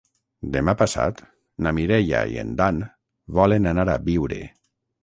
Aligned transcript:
Demà 0.55 0.73
passat 0.79 1.21
na 1.67 1.75
Mireia 1.81 2.23
i 2.37 2.41
en 2.45 2.57
Dan 2.63 2.83
volen 3.41 3.71
anar 3.75 3.89
a 3.89 3.99
Biure. 4.11 4.43